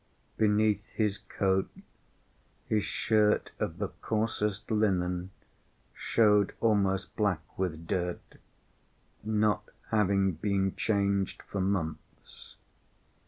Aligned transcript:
Beneath 0.35 0.89
his 0.89 1.19
coat, 1.19 1.69
his 2.65 2.83
shirt 2.83 3.51
of 3.59 3.77
the 3.77 3.89
coarsest 3.89 4.71
linen 4.71 5.29
showed 5.93 6.55
almost 6.59 7.15
black 7.15 7.39
with 7.55 7.85
dirt, 7.85 8.37
not 9.23 9.61
having 9.91 10.31
been 10.31 10.75
changed 10.75 11.43
for 11.43 11.61
months. 11.61 12.55